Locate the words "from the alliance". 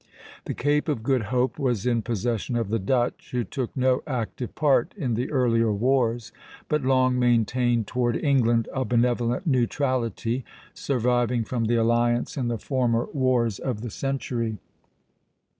11.43-12.35